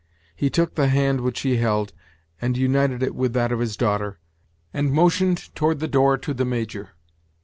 He 0.35 0.49
took 0.49 0.73
the 0.73 0.87
hand 0.87 1.21
which 1.21 1.41
he 1.41 1.57
held, 1.57 1.93
and 2.41 2.57
united 2.57 3.03
it 3.03 3.13
with 3.13 3.33
that 3.33 3.51
of 3.51 3.59
his 3.59 3.77
daughter, 3.77 4.17
and 4.73 4.91
motioned 4.91 5.53
toward 5.53 5.79
the 5.79 5.87
door 5.87 6.17
to 6.17 6.33
the 6.33 6.43
Major. 6.43 6.93